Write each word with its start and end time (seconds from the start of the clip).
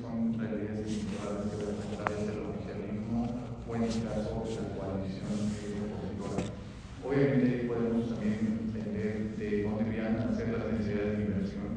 son 0.00 0.38
realidades 0.38 0.86
vinculadas 0.86 1.50
que 1.50 1.58
representan 1.58 2.22
el 2.30 2.38
oficialismo 2.54 3.18
o 3.66 3.74
en 3.74 3.82
este 3.82 4.06
caso 4.06 4.46
la 4.46 4.64
coalición 4.78 5.34
opositora. 5.90 6.54
Obviamente 7.02 7.66
podemos 7.66 8.08
también 8.14 8.62
entender 8.62 9.34
de 9.34 9.62
dónde 9.66 9.90
vienen 9.90 10.22
a 10.22 10.34
ser 10.38 10.54
las 10.54 10.70
necesidades 10.70 11.18
de 11.18 11.24
inversión, 11.26 11.70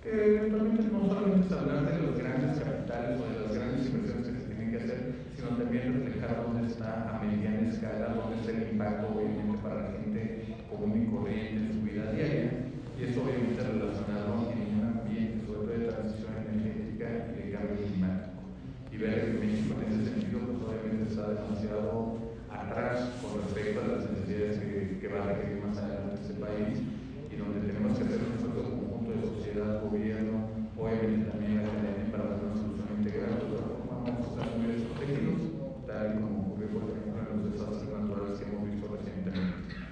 que 0.00 0.08
eventualmente 0.08 0.88
no 0.88 1.04
solamente 1.04 1.46
es 1.46 1.52
hablar 1.52 1.84
de 1.84 2.06
los 2.08 2.16
grandes 2.16 2.56
capitales 2.56 3.20
o 3.20 3.28
de 3.28 3.40
las 3.44 3.52
grandes 3.52 3.84
inversiones 3.84 4.26
que 4.32 4.40
se 4.40 4.48
tienen 4.48 4.70
que 4.72 4.80
hacer, 4.80 5.00
sino 5.36 5.48
también 5.60 5.92
reflejar 5.92 6.40
dónde 6.40 6.72
está 6.72 6.90
a 7.12 7.20
mediana 7.20 7.68
escala, 7.68 8.16
dónde 8.16 8.40
está 8.40 8.50
el 8.56 8.72
impacto 8.72 9.12
obviamente 9.12 9.60
para 9.60 9.76
la 9.84 9.92
gente 9.92 10.56
común 10.72 11.04
y 11.04 11.12
corriente 11.12 11.68
en 11.68 11.72
su 11.76 11.80
vida 11.84 12.12
diaria, 12.16 12.72
y 12.96 13.04
eso 13.04 13.20
obviamente 13.20 13.60
relacionado 13.60 14.48
en 14.56 14.72
un 14.72 15.04
ambiente 15.04 15.44
sobre 15.44 15.68
todo 15.68 15.76
de 15.76 15.92
transición 15.92 16.32
energética 16.48 17.28
y 17.28 17.44
de 17.44 17.52
cambio 17.52 17.76
climático. 17.84 18.40
Y 18.88 18.96
ver 18.96 19.20
que 19.20 19.32
México 19.36 19.76
en 19.76 19.92
ese 19.92 20.16
sentido 20.16 20.40
pues 20.48 20.58
obviamente 20.64 21.12
está 21.12 21.28
demasiado 21.28 22.16
atrás 22.48 23.20
con 23.20 23.44
respecto 23.44 23.84
a 23.84 23.88
las 23.92 24.10
necesidades 24.10 24.56
que, 24.64 24.96
que 24.96 25.08
va 25.12 25.20
a 25.20 25.28
requerir 25.36 25.60
más 25.60 25.76
adelante 25.76 26.24
este 26.24 26.40
país 26.40 26.80
y 27.28 27.36
donde 27.36 27.68
tenemos 27.68 27.92
que 27.98 28.04
hacer 28.08 28.20
un 28.24 28.32
esfuerzo 28.32 28.64
conjunto 28.64 29.12
de 29.12 29.20
sociedad, 29.28 29.84
gobierno, 29.84 30.48
obviamente 30.80 31.28
también 31.28 31.60
la 31.60 31.68
academia 31.68 32.08
para 32.08 32.24
dar 32.32 32.40
una 32.48 32.56
solución 32.56 32.88
integral, 32.96 33.36
de 33.36 33.44
otra 33.44 33.76
forma 33.76 33.94
vamos 34.08 34.24
a 34.24 34.30
estar 34.32 34.48
muy 34.56 34.66
desprotegidos, 34.72 35.40
tal 35.84 36.04
y 36.08 36.16
como 36.16 36.36
ocurrió 36.48 36.66
por 36.72 36.82
ejemplo 36.88 37.20
en 37.20 37.28
los 37.36 37.52
desastres 37.52 37.92
naturales 37.92 38.40
que 38.40 38.48
hemos 38.48 38.64
visto 38.64 38.88
recientemente. 38.88 39.84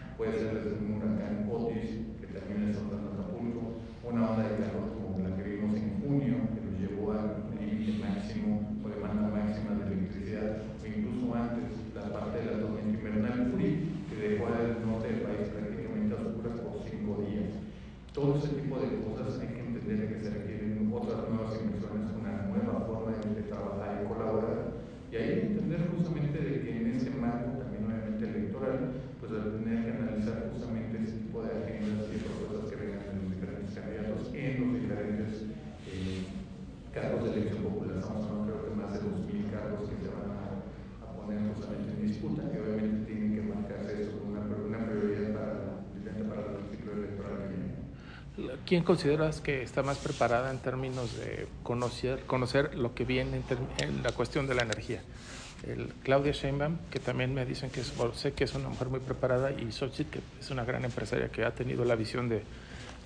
Puede 0.45 0.61
ser 0.61 0.77
desde 0.77 0.84
un 0.84 1.01
huracán 1.01 1.48
Otis, 1.48 2.05
que 2.21 2.29
también 2.37 2.69
está 2.69 2.85
en 2.85 3.16
Acapulco, 3.16 3.80
una 4.05 4.29
onda 4.29 4.45
de 4.45 4.61
calor 4.61 4.93
como 4.93 5.16
la 5.25 5.33
que 5.41 5.57
vimos 5.57 5.73
en 5.73 6.05
junio, 6.05 6.37
que 6.52 6.61
nos 6.61 6.77
llevó 6.77 7.16
al 7.16 7.48
límite 7.57 7.97
máximo 7.97 8.77
o 8.85 8.88
demanda 8.93 9.33
máxima 9.33 9.73
de 9.73 9.88
electricidad, 9.88 10.69
o 10.69 10.85
incluso 10.85 11.33
antes 11.33 11.73
la 11.96 12.13
parte 12.13 12.45
de 12.45 12.46
la 12.52 12.60
tormenta 12.60 12.93
invernal 12.93 13.57
Fury, 13.57 14.05
que 14.05 14.16
dejó 14.21 14.52
al 14.52 14.85
norte 14.85 15.16
del 15.16 15.24
país 15.24 15.49
prácticamente 15.49 16.13
a 16.13 16.21
oscuras 16.21 16.61
por 16.61 16.77
cinco 16.93 17.24
días. 17.24 17.65
Todo 18.13 18.37
ese 18.37 18.52
tipo 18.61 18.77
de 18.85 19.01
cosas 19.01 19.40
hay 19.40 19.49
que 19.49 19.65
entender 19.65 20.13
que 20.13 20.21
se 20.21 20.29
requieren 20.29 20.93
otras 20.93 21.24
nuevas 21.24 21.57
inversiones, 21.57 22.13
una 22.21 22.52
nueva 22.52 22.85
forma 22.85 23.16
de, 23.16 23.33
de 23.33 23.49
trabajar 23.49 23.96
y 23.96 24.13
colaborar, 24.13 24.77
y 25.09 25.16
hay 25.16 25.24
que 25.24 25.40
entender 25.57 25.88
justamente 25.88 26.37
de 26.37 26.52
que 26.61 26.71
en 26.77 26.87
ese 26.93 27.09
marco 27.16 27.65
también 27.65 27.88
obviamente 27.88 28.29
electoral, 28.29 28.93
pues 29.24 29.40
al 29.40 29.57
tener 29.57 29.85
que 29.85 29.93
analizar 29.96 30.51
justamente 30.52 31.01
ese 31.01 31.16
tipo 31.16 31.40
de 31.40 31.49
agendas 31.49 32.13
y 32.13 32.21
propuestas 32.21 32.68
que 32.68 32.77
vengan 32.77 33.09
de 33.09 33.24
los 33.24 33.30
diferentes 33.33 33.73
candidatos 33.73 34.29
en 34.37 34.52
los 34.61 34.71
diferentes 34.84 35.30
eh, 35.89 36.29
cargos 36.93 37.24
de 37.24 37.30
elección 37.33 37.62
popular. 37.65 37.96
Estamos 37.96 38.27
hablando 38.29 38.52
creo 38.52 38.68
que 38.68 38.77
más 38.77 38.93
de 38.93 39.01
2.000 39.01 39.49
cargos 39.49 39.89
que 39.89 39.96
se 39.96 40.12
van 40.12 40.29
a 40.29 41.09
poner 41.16 41.40
justamente 42.29 42.35
en 42.35 42.41
disputa 42.41 42.43
y 42.43 42.59
obviamente 42.59 43.13
tienen 43.13 43.35
que 43.35 43.43
marcarse 43.43 44.03
eso 44.03 44.19
como 44.19 44.33
una, 44.33 44.41
una 44.41 44.87
prioridad 44.87 45.33
para, 45.33 45.55
para 46.29 46.41
el 46.59 46.71
ciclo 46.71 46.93
electoral 46.93 47.33
que 47.43 47.49
viene. 48.45 48.59
¿Quién 48.67 48.83
consideras 48.83 49.41
que 49.41 49.63
está 49.63 49.83
más 49.83 49.99
preparada 49.99 50.51
en 50.51 50.59
términos 50.59 51.17
de 51.19 51.47
conocer, 51.63 52.21
conocer 52.27 52.77
lo 52.77 52.95
que 52.95 53.05
viene 53.05 53.37
en, 53.37 53.89
en 53.89 54.02
la 54.02 54.13
cuestión 54.13 54.47
de 54.47 54.55
la 54.55 54.63
energía? 54.63 55.02
El 55.67 55.89
Claudia 56.02 56.33
Sheinbaum, 56.33 56.77
que 56.91 56.99
también 56.99 57.33
me 57.33 57.47
dicen 57.47 57.71
que 57.71 57.80
es, 57.80 57.95
sé 58.15 58.33
que 58.33 58.45
es 58.45 58.55
una 58.55 58.69
mujer 58.69 58.89
muy 58.89 59.01
preparada, 59.01 59.51
y 59.51 59.73
Xochitl, 59.73 60.11
que 60.11 60.21
es 60.39 60.51
una 60.51 60.65
gran 60.65 60.85
empresaria 60.85 61.30
que 61.30 61.45
ha 61.45 61.52
tenido 61.52 61.87
la 61.87 61.95
visión 61.95 62.29
de, 62.29 62.43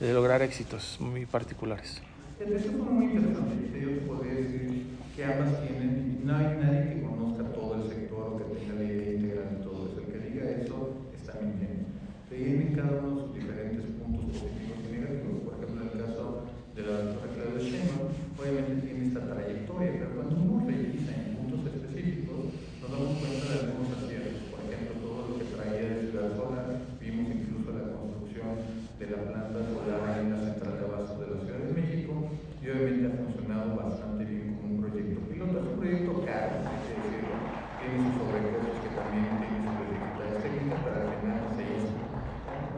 de 0.01 0.13
lograr 0.13 0.43
éxitos 0.43 0.99
muy 1.01 1.25
particulares. 1.25 2.03
Eso 2.41 2.71
fue 2.71 2.93
muy 2.93 3.05
interesante. 3.07 3.79
Yo 3.81 3.89
te 3.91 4.01
podría 4.07 4.35
decir 4.35 4.87
que 5.15 5.25
ambas 5.25 5.61
tienen, 5.63 6.21
no 6.25 6.37
hay 6.37 6.57
nadie 6.57 6.95
que 6.95 7.03
conozca 7.03 7.45
todo 7.53 7.75
el 7.77 7.89
sector 7.89 8.33
o 8.33 8.39
que 8.39 8.45
tenga 8.59 8.75
la 8.75 8.85
idea 8.85 9.13
integral 9.13 9.59
de 9.59 9.65
todo 9.65 9.87
eso. 9.87 10.01
El 10.01 10.13
que 10.13 10.19
diga 10.19 10.51
eso 10.51 10.95
está 11.15 11.39
mintiendo. 11.41 11.87
Tienen 12.29 12.75
cada 12.75 13.03
uno 13.03 13.21
sus 13.23 13.35
diferentes 13.35 13.87
puntos 14.03 14.35
positivos 14.35 14.79
y 14.83 14.93
negativos. 14.99 15.41
Por 15.47 15.55
ejemplo, 15.59 15.83
en 15.83 15.91
el 15.91 16.07
caso 16.07 16.43
de 16.75 16.83
la 16.83 16.95
doctora 17.03 17.35
Claudia 17.35 17.63
Sheinbaum, 17.63 18.11
obviamente 18.39 18.87
tiene 18.87 19.07
esta 19.07 19.23
trayectoria, 19.31 19.91
pero 19.95 20.11
cuando 20.15 20.35
uno 20.39 20.67
revisa 20.67 21.11
en 21.15 21.43
puntos 21.43 21.75
específicos, 21.75 22.55
nos 22.79 22.89
damos 22.95 23.19
cuenta 23.19 23.45
de 23.51 23.59
algunos 23.67 23.91
aciertos. 23.99 24.47
Por 24.47 24.63
ejemplo, 24.63 24.95
todo 25.03 25.19
lo 25.27 25.35
que 25.43 25.47
traía 25.59 25.83
de 25.91 26.07
Ciudad 26.07 26.31
Solar, 26.39 26.87
vimos 27.03 27.27
incluso 27.35 27.69
la 27.75 27.99
construcción 27.99 28.55
de 28.95 29.07
la 29.11 29.19
planta 29.27 29.59
solar 29.59 30.23
en 30.23 30.31
la 30.31 30.39
central 30.39 30.75
de 30.79 30.85
abasto 30.87 31.19
de 31.19 31.27
la 31.35 31.39
Ciudad 31.43 31.59
de 31.67 31.75
México, 31.75 32.15
y 32.63 32.65
obviamente 32.71 33.07
ha 33.09 33.19
funcionado 33.25 33.67
bastante 33.77 34.23
bien 34.25 34.59
como 34.61 34.75
un 34.75 34.81
proyecto 34.83 35.19
piloto. 35.27 35.59
Es 35.59 35.67
un 35.67 35.79
proyecto 35.79 36.13
caro, 36.27 36.55
hay 36.69 36.79
que 36.85 36.95
decirlo, 36.95 37.35
tiene 37.81 37.97
sus 37.99 38.15
sobrecostos 38.19 38.77
que 38.83 38.91
también 38.93 39.31
tiene 39.41 39.59
sus 39.65 39.77
dificultades 39.89 40.37
técnicas, 40.45 40.79
pero 40.85 40.97
al 41.01 41.11
final 41.19 41.39
se 41.57 41.65
hizo. 41.65 41.91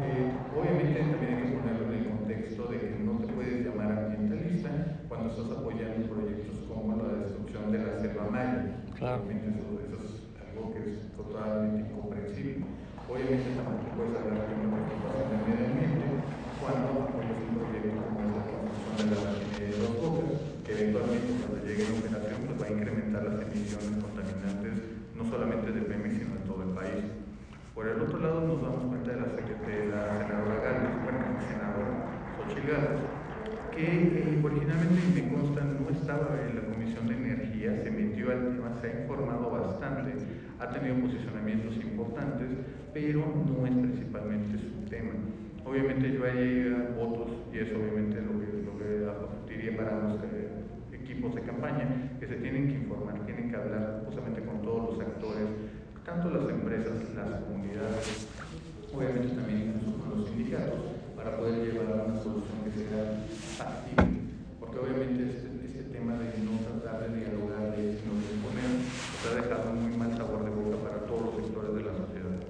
Eh, 0.01 0.33
obviamente 0.57 0.90
también 1.09 1.35
hay 1.35 1.43
que 1.45 1.57
ponerlo 1.57 1.85
en 1.89 1.95
el 1.97 2.09
contexto 2.13 2.69
de 2.69 2.77
que 2.81 2.91
no 3.01 3.13
te 3.19 3.33
puedes 3.33 3.65
llamar 3.65 3.93
ambientalista 3.93 4.71
cuando 5.09 5.31
estás 5.31 5.51
apoyando 5.57 6.13
proyectos 6.13 6.61
como 6.69 7.01
la 7.01 7.25
destrucción 7.25 7.73
de 7.73 7.79
la 7.79 7.99
selva 8.01 8.29
maya. 8.29 8.85
Claro. 8.99 9.25
Eso, 9.31 9.81
eso 9.81 9.97
es 9.97 10.13
algo 10.45 10.75
que 10.75 10.81
es 10.85 11.01
totalmente 11.17 11.89
incomprensible. 11.89 12.65
Obviamente 13.09 13.49
tampoco 13.57 13.91
puedes 13.97 14.15
hablar 14.21 14.45
de 14.45 14.55
una 14.61 14.77
preocupación 14.77 15.27
del 15.31 15.43
medio 15.49 15.67
ambiente 15.67 16.07
cuando 16.61 16.87
apoyas 17.09 17.41
un 17.41 17.55
proyecto 17.57 17.97
como 17.97 18.21
es 18.21 18.31
la 18.37 18.45
construcción 18.45 19.07
de 19.09 19.17
la 19.17 19.31
refinería 19.33 19.73
de 19.73 19.81
dos 19.81 19.95
bocas, 19.99 20.31
que 20.63 20.71
eventualmente 20.77 21.31
cuando 21.41 21.59
llegue 21.65 21.83
a 21.89 21.97
operación 21.97 22.39
pues 22.45 22.57
va 22.61 22.67
a 22.69 22.75
incrementar 22.77 23.23
las 23.25 23.39
emisiones 23.41 23.97
contaminantes 24.05 24.75
no 25.17 25.23
solamente 25.27 25.69
de 25.73 25.81
Pemex 25.81 26.13
sino 26.21 26.33
de 26.37 26.45
todo 26.45 26.61
el 26.63 26.73
país. 26.77 27.03
Por 27.75 27.89
el 27.89 27.99
otro 27.99 28.19
lado 28.21 28.39
nos 28.45 28.61
damos 28.61 28.85
cuenta 28.93 29.11
de 29.11 29.19
la, 29.25 29.27
de 29.33 29.87
la 29.89 30.03
senadora 30.21 30.70
Que 32.51 33.87
eh, 33.87 34.41
originalmente 34.43 35.01
me 35.15 35.33
consta 35.33 35.63
no 35.63 35.89
estaba 35.89 36.37
en 36.43 36.57
la 36.57 36.63
Comisión 36.63 37.07
de 37.07 37.15
Energía, 37.15 37.81
se 37.83 37.91
metió 37.91 38.33
al 38.33 38.57
tema, 38.57 38.75
se 38.81 38.89
ha 38.89 39.01
informado 39.03 39.51
bastante, 39.51 40.13
ha 40.59 40.69
tenido 40.71 40.97
posicionamientos 40.97 41.77
importantes, 41.77 42.49
pero 42.93 43.21
no 43.21 43.67
es 43.67 43.73
principalmente 43.73 44.59
su 44.59 44.91
tema. 44.91 45.13
Obviamente 45.65 46.13
yo 46.13 46.25
haría 46.25 46.91
votos, 46.99 47.31
y 47.53 47.59
eso 47.59 47.77
obviamente 47.79 48.21
lo 48.21 48.41
que, 48.41 48.49
lo 48.67 49.47
que 49.47 49.55
diría 49.55 49.77
para 49.77 49.99
los 50.01 50.19
equipos 50.93 51.35
de 51.37 51.43
campaña, 51.43 52.19
que 52.19 52.27
se 52.27 52.35
tienen 52.37 52.69
que 52.69 52.75
informar, 52.75 53.25
tienen 53.25 53.51
que 53.51 53.57
hablar 53.57 54.03
justamente 54.05 54.43
con 54.43 54.61
todos 54.63 54.99
los 54.99 55.07
actores, 55.07 55.47
tanto 56.05 56.31
las 56.31 56.51
empresas, 56.51 57.15
las 57.15 57.41
comunidades, 57.43 58.27
obviamente 58.93 59.29
también 59.29 59.81
los 60.11 60.29
sindicatos, 60.29 61.00
para 61.23 61.37
poder 61.37 61.73
llevar 61.73 62.01
a 62.01 62.05
una 62.05 62.19
solución 62.23 62.65
que 62.65 62.71
sea 62.73 63.27
factible. 63.57 64.21
Porque 64.59 64.79
obviamente 64.79 65.25
este, 65.29 65.49
este 65.67 65.83
tema 65.93 66.15
de 66.15 66.33
no 66.45 66.57
tratar 66.81 67.11
de 67.11 67.17
dialogar, 67.17 67.77
de 67.77 67.99
sino 68.01 68.15
de 68.17 68.27
exponer, 68.33 68.71
nos 68.81 69.27
ha 69.29 69.35
dejado 69.37 69.73
muy 69.73 69.97
mal 69.97 70.17
sabor 70.17 70.45
de 70.45 70.51
boca 70.51 70.77
para 70.89 70.99
todos 71.07 71.35
los 71.35 71.47
sectores 71.47 71.75
de 71.75 71.83
la 71.83 71.93
sociedad. 71.93 72.41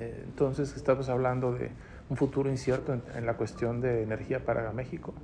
Eh, 0.00 0.22
entonces 0.24 0.76
estamos 0.76 1.08
hablando 1.08 1.52
de 1.52 1.70
un 2.10 2.16
futuro 2.16 2.50
incierto 2.50 2.92
en, 2.92 3.02
en 3.16 3.26
la 3.26 3.34
cuestión 3.34 3.80
de 3.80 4.02
energía 4.02 4.44
para 4.44 4.72
México. 4.72 5.14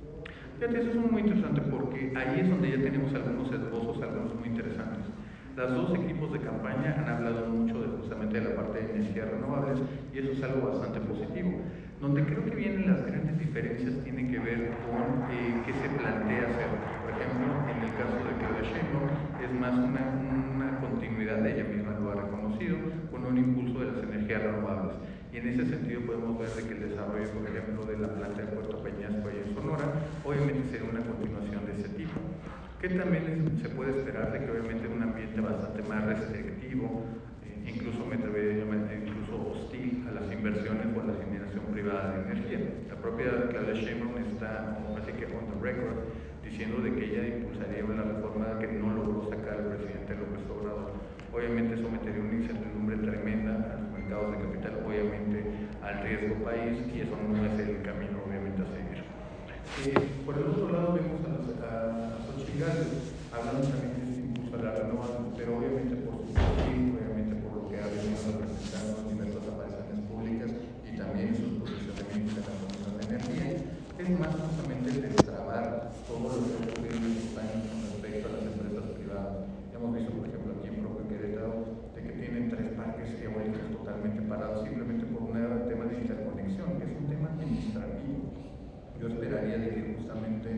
Fíjate, 0.57 0.81
eso 0.81 0.89
es 0.89 0.95
muy 0.95 1.21
interesante 1.21 1.61
porque 1.61 2.11
ahí 2.15 2.41
es 2.41 2.49
donde 2.49 2.69
ya 2.69 2.83
tenemos 2.83 3.13
algunos 3.13 3.51
esbozos, 3.51 4.01
algunos 4.01 4.35
muy 4.35 4.49
interesantes. 4.49 5.05
Los 5.55 5.73
dos 5.73 5.95
equipos 5.99 6.31
de 6.31 6.39
campaña 6.39 6.95
han 6.97 7.09
hablado 7.09 7.47
mucho 7.47 7.81
de 7.81 7.87
justamente 7.97 8.39
de 8.39 8.49
la 8.49 8.55
parte 8.55 8.79
de 8.79 8.95
energías 8.95 9.29
renovables 9.29 9.79
y 10.13 10.19
eso 10.19 10.31
es 10.31 10.43
algo 10.43 10.69
bastante 10.69 11.01
positivo. 11.01 11.51
Donde 11.99 12.23
creo 12.23 12.45
que 12.45 12.55
vienen 12.55 12.87
las 12.87 13.05
grandes 13.05 13.37
diferencias 13.37 13.93
tienen 14.03 14.31
que 14.31 14.39
ver 14.39 14.71
con 14.87 15.27
eh, 15.31 15.51
qué 15.65 15.73
se 15.73 15.89
plantea 15.99 16.47
hacer. 16.47 16.71
Por 17.03 17.11
ejemplo, 17.11 17.51
en 17.67 17.77
el 17.83 17.91
caso 17.99 18.15
de 18.23 18.39
Sheinbaum 18.71 19.11
es 19.43 19.51
más 19.59 19.73
una, 19.75 20.07
una 20.55 20.79
continuidad, 20.79 21.45
ella 21.45 21.65
misma 21.65 21.99
lo 21.99 22.11
ha 22.11 22.15
reconocido, 22.23 22.77
con 23.11 23.25
un 23.25 23.37
impulso 23.37 23.79
de 23.79 23.91
las 23.91 24.03
energías 24.03 24.43
renovables. 24.43 24.95
Y 25.33 25.37
en 25.37 25.49
ese 25.49 25.65
sentido 25.65 26.01
podemos 26.07 26.39
ver 26.39 26.49
de 26.49 26.63
que 26.63 26.73
el 26.73 26.89
desarrollo, 26.89 27.29
por 27.31 27.43
ejemplo, 27.49 27.85
de 27.85 27.97
la 27.97 28.07
planta 28.15 28.41
de 28.41 28.47
Puerto 28.47 28.81
Peñasco 28.81 29.27
y 29.29 29.49
en 29.49 29.53
Sonora, 29.53 29.85
obviamente 30.23 30.71
será 30.71 30.85
una 30.85 31.01
continuación 31.01 31.65
de 31.65 31.73
ese 31.83 31.89
tipo 31.99 32.19
que 32.79 32.87
también 32.87 33.59
se 33.61 33.69
puede 33.69 33.91
esperar 33.91 34.31
de 34.31 34.39
que 34.39 34.51
obviamente 34.51 34.87
un 34.87 35.03
ambiente 35.03 35.41
bastante 35.41 35.83
más 35.83 36.05
restrictivo, 36.05 37.03
eh, 37.43 37.75
incluso 37.75 38.05
me 38.05 38.15
atrevería 38.15 38.63
incluso 38.63 39.51
hostil 39.51 40.07
a 40.07 40.13
las 40.13 40.31
inversiones 40.31 40.87
o 40.95 41.01
a 41.01 41.03
la 41.03 41.13
generación 41.25 41.68
energía. 42.39 42.59
La 42.89 42.95
propia 42.95 43.49
Claudia 43.49 43.73
Sheinbaum 43.75 44.17
está, 44.17 44.79
parece 44.93 45.11
que 45.13 45.25
on 45.25 45.45
the 45.51 45.59
record, 45.61 46.07
diciendo 46.43 46.81
de 46.81 46.95
que 46.95 47.03
ella 47.05 47.35
impulsaría 47.35 47.83
una 47.85 48.03
reforma 48.03 48.59
que 48.59 48.67
no 48.67 48.95
logró 48.95 49.29
sacar 49.29 49.59
el 49.59 49.75
presidente 49.75 50.15
López 50.15 50.43
Obrador. 50.49 50.91
Obviamente 51.33 51.77
sometería 51.77 52.21
una 52.21 52.33
incertidumbre 52.33 52.97
tremenda 52.97 53.53
a 53.53 53.81
los 53.81 53.91
mercados 53.91 54.31
de 54.31 54.37
capital, 54.43 54.73
obviamente 54.85 55.43
al 55.83 56.03
riesgo 56.03 56.35
país, 56.43 56.79
y 56.93 57.01
eso 57.01 57.15
no 57.15 57.37
es 57.45 57.59
el 57.59 57.81
camino, 57.83 58.19
obviamente, 58.25 58.63
a 58.63 58.67
seguir. 58.73 58.99
Eh, 59.85 59.93
por 60.25 60.35
el 60.37 60.43
otro 60.49 60.71
lado, 60.73 60.93
vemos 60.97 61.21
a, 61.23 61.29
los, 61.29 61.47
a, 61.61 62.17
a 62.17 63.37
hablando 63.37 63.67
también 63.67 63.93
de 63.93 64.01
este 64.09 64.21
impulsar 64.25 64.59
la 64.63 64.71
renovación, 64.73 65.33
pero 65.37 65.57
obviamente 65.57 65.98
Yo 88.99 89.07
esperaría 89.07 89.57
de 89.57 89.69
que 89.69 89.95
justamente 89.95 90.49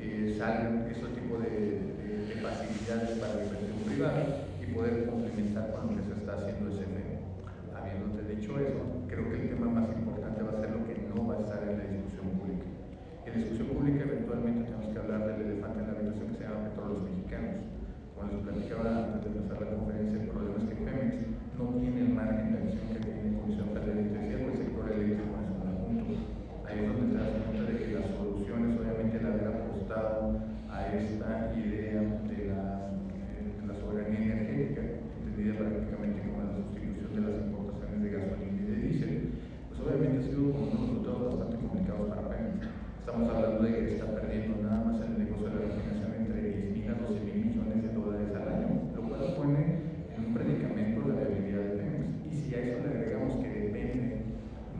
eh, 0.00 0.34
salgan 0.36 0.90
ese 0.90 1.06
tipo 1.14 1.38
de, 1.38 1.94
facilidades 2.42 3.18
para 3.18 3.34
la 3.34 3.44
inversión 3.46 3.78
privada 3.86 4.22
y 4.60 4.66
poder 4.74 5.06
complementar 5.06 5.72
con 5.72 5.86
lo 5.86 5.96
que 5.96 6.02
se 6.02 6.14
está 6.20 6.34
haciendo 6.34 6.70
ese 6.70 6.82
FM. 6.82 7.22
Habiéndote 7.74 8.22
dicho 8.34 8.58
eso, 8.58 8.82
creo 9.06 9.30
que 9.30 9.40
el 9.40 9.48
tema 9.50 9.66
más 9.70 9.88
importante 9.94 10.42
va 10.42 10.50
a 10.50 10.60
ser 10.60 10.70
lo 10.70 10.82
que 10.86 10.94
no 11.14 11.26
va 11.26 11.34
a 11.34 11.40
estar 11.46 11.62
en 11.62 11.78
la 11.78 11.86
discusión 11.86 12.26
pública. 12.38 12.66
En 13.24 13.30
la 13.30 13.38
discusión 13.38 13.68
pública 13.70 14.02
eventualmente 14.02 14.66
tenemos 14.66 14.86
que 14.92 14.98
hablar 14.98 15.20
del 15.26 15.46
elefante 15.46 15.78
en 15.80 15.86
la 15.86 15.92
habitación 15.94 16.26
que 16.26 16.36
se 16.36 16.44
llama 16.44 16.66
petróleos 16.66 17.02
mexicanos. 17.06 17.56
Como 18.14 18.26
les 18.26 18.40
platicaba 18.42 19.14
antes 19.14 19.30
de 19.30 19.38
empezar 19.38 19.58
la 19.62 19.74
conferencia, 19.78 20.16
el 20.22 20.28
problema 20.28 20.58
es 20.58 20.66
que 20.66 20.76
Pemex 20.82 21.14
no 21.54 21.64
tiene 21.78 21.98
el 22.02 22.10
margen 22.10 22.50
de 22.50 22.58
acción 22.66 22.86
que 22.90 23.00
tiene 23.00 23.38
Comisión 23.38 23.68
Federal 23.70 23.94
de 23.94 24.02
Electricidad 24.02 24.42
o 24.42 24.50
el 24.50 24.58
sector 24.58 24.84
eléctrico 24.90 25.32
en 25.38 25.46
su 25.46 25.54
conjunto. 25.62 26.36
Ahí 26.66 26.78
es 26.82 26.88
donde 26.90 27.06
te 27.06 27.18
das 27.22 27.30
cuenta 27.46 27.62
de 27.70 27.78
que 27.78 27.94
las 27.94 28.06
soluciones, 28.12 28.70
obviamente, 28.76 29.16
el 29.16 29.26
haber 29.26 29.48
apostado 29.48 30.36
a 30.68 30.78
esta 30.92 31.54
idea 31.56 32.02
de 32.26 32.38
la, 32.50 32.90
eh, 33.16 33.54
de 33.54 33.66
la 33.66 33.74
soberanía 33.80 34.18
energética, 34.18 34.82
entendida 35.22 35.56
prácticamente 35.56 36.26
como 36.26 36.42
la 36.42 36.52
sustitución 36.58 37.10
de 37.14 37.20
las 37.22 37.36
importaciones 37.46 38.02
de 38.02 38.10
gasolina 38.10 38.60
y 38.60 38.66
de 38.66 38.76
diésel, 38.76 39.14
pues 39.68 39.80
obviamente 39.80 40.18
ha 40.18 40.28
sido 40.28 40.52
con 40.52 40.62
unos 40.62 40.80
resultados 40.80 41.22
bastante 41.30 41.56
complicados 41.56 42.08
para 42.10 42.28
Pemex. 42.28 42.60
Estamos 43.00 43.28
hablando 43.46 43.68
de 43.68 43.78
que 43.78 43.94
está 43.94 44.06
perdiendo 44.06 44.62
nada 44.62 44.84
más 44.84 44.96
negocio 45.18 45.46
de 45.46 45.54
la 45.54 45.60
refinación 45.60 46.14
entre 46.18 46.42
10 46.42 46.76
mil 46.76 46.90
a 46.90 46.94
12 46.94 47.20
mil 47.24 47.44
millones 47.46 47.82
de 47.82 47.92
dólares 47.94 48.28
al 48.34 48.48
año, 48.48 48.68
lo 48.94 49.02
cual 49.06 49.34
pone 49.36 49.62
en 50.10 50.24
un 50.26 50.34
predicamento 50.34 51.06
la 51.06 51.14
viabilidad 51.14 51.62
de 51.62 51.70
Pemex. 51.78 52.06
Y 52.26 52.34
si 52.34 52.54
a 52.54 52.58
eso 52.58 52.82
le 52.82 52.90
agregamos 52.90 53.38
que 53.38 53.48
depende 53.48 54.22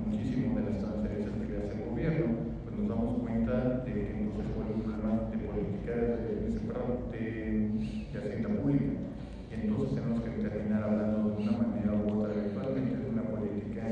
muchísimo 0.04 0.58
de 0.58 0.62
las 0.66 0.78
transferencias 0.82 1.30
que 1.30 1.46
le 1.46 1.58
hace 1.58 1.74
el 1.78 1.90
gobierno, 1.90 2.26
pues 2.64 2.74
nos 2.76 2.88
damos 2.88 3.22
cuenta 3.22 3.54
de 3.86 3.92
que 3.94 4.10
entonces 4.10 4.46
fue 4.50 4.66
un 4.66 4.82
problema 4.82 5.30
de 5.30 5.38
política 5.46 5.94
de, 5.94 6.26
de, 6.26 6.50
de, 7.14 7.30
de 8.12 8.18
hacienda 8.18 8.48
pública. 8.50 8.92
Y 9.46 9.54
entonces 9.54 9.94
tenemos 9.94 10.20
que 10.26 10.30
terminar 10.42 10.82
hablando 10.82 11.30
de 11.30 11.42
una 11.42 11.52
manera 11.54 11.92
u 11.94 12.18
otra 12.18 12.34
eventualmente 12.34 12.96
de 12.98 13.10
una 13.14 13.22
política 13.22 13.82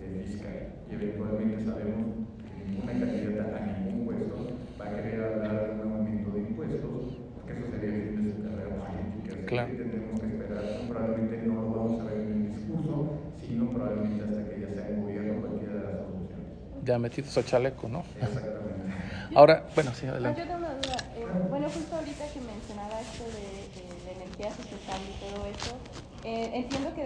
eh, 0.00 0.24
fiscal. 0.24 0.72
Y 0.88 0.94
eventualmente 0.94 1.64
sabemos 1.64 2.24
que 2.40 2.64
ninguna 2.64 2.92
candidata 2.92 3.56
a 3.56 3.66
ningún 3.78 4.04
puesto 4.06 4.52
va 4.80 4.86
a 4.86 4.96
querer 4.96 5.22
hablar 5.22 5.76
de 5.76 5.86
un 5.86 5.92
aumento 5.92 6.30
de 6.30 6.40
impuestos, 6.40 7.18
porque 7.34 7.52
eso 7.52 7.70
sería 7.70 7.94
el 7.94 8.08
fin 8.08 8.24
de 8.24 8.32
su 8.32 8.42
carrera 8.42 8.76
política. 8.76 9.46
Claro. 9.46 9.68
Que 9.70 9.76
tendremos 9.76 10.20
que 10.20 10.26
esperar, 10.26 10.64
probablemente 10.88 11.46
no 11.46 11.54
lo 11.54 11.70
vamos 11.70 12.00
a 12.00 12.04
ver 12.04 12.20
en 12.20 12.32
el 12.32 12.48
discurso, 12.48 13.18
probablemente 14.12 14.22
hasta 14.24 14.44
que 14.44 14.58
ya 14.58 14.68
sea 14.70 14.88
en 14.88 14.96
gobierno 14.96 15.34
cualquiera 15.38 15.74
de 15.74 15.80
las 15.82 15.94
soluciones. 15.96 16.46
Ya 16.80 16.98
metidos 16.98 17.36
al 17.36 17.44
chaleco, 17.44 17.88
¿no? 17.88 18.04
Exactamente. 18.20 19.34
Ahora, 19.34 19.64
bueno, 19.74 19.94
sí, 19.94 20.06
Ah, 20.06 20.10
adelante. 20.10 20.40
yo 20.42 20.46
tengo 20.46 20.58
una 20.58 20.74
duda. 20.74 20.96
Eh, 21.16 21.26
bueno, 21.48 21.66
justo 21.70 21.96
ahorita 21.96 22.24
que 22.32 22.40
mencionaba 22.40 23.00
esto 23.00 23.24
de, 23.24 23.46
de 23.76 24.04
la 24.06 24.12
energía 24.22 24.50
sustentable 24.54 25.04
y 25.10 25.20
todo 25.24 25.46
eso, 25.46 25.72
eh, 26.24 26.50
entiendo 26.54 26.94
que 26.94 27.02